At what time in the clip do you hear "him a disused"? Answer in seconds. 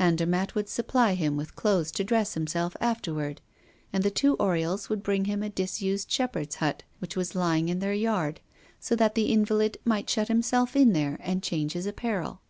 5.26-6.10